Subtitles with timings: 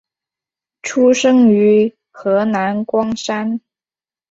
[0.81, 3.61] 出生于河南光山。